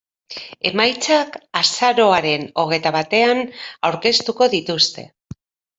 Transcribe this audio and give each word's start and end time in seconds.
Emaitzak 0.69 1.37
azaroaren 1.61 2.49
hogeita 2.65 2.95
batean 2.99 3.45
aurkeztuko 3.91 4.53
dituzte. 4.57 5.11